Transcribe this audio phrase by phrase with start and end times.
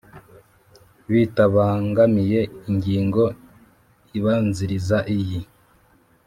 [1.11, 3.23] Bitabangamiye ingingo
[4.17, 5.39] ibanziriza iyi